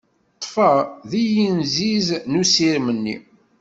Ṭṭfeɣ 0.35 0.75
deg 1.09 1.25
yinziz 1.35 2.07
n 2.31 2.39
usirem-nni. 2.41 3.17